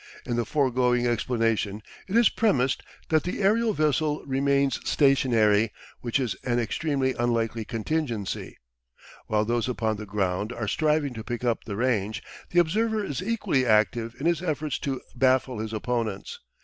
In 0.25 0.35
the 0.35 0.45
foregoing 0.47 1.05
explanation 1.05 1.83
it 2.07 2.15
is 2.17 2.27
premised 2.27 2.81
that 3.09 3.21
the 3.23 3.43
aerial 3.43 3.71
vessel 3.73 4.23
remains 4.25 4.79
stationary, 4.83 5.71
which 5.99 6.19
is 6.19 6.35
an 6.43 6.57
extremely 6.57 7.13
unlikely 7.13 7.65
contingency. 7.65 8.57
While 9.27 9.45
those 9.45 9.69
upon 9.69 9.97
the 9.97 10.07
ground 10.07 10.51
are 10.53 10.67
striving 10.67 11.13
to 11.13 11.23
pick 11.23 11.43
up 11.43 11.65
the 11.65 11.75
range, 11.75 12.23
the 12.49 12.57
observer 12.57 13.05
is 13.05 13.21
equally 13.21 13.63
active 13.63 14.15
in 14.19 14.25
his 14.25 14.41
efforts 14.41 14.79
to 14.79 15.01
baffle 15.15 15.59
his 15.59 15.71
opponents. 15.71 16.39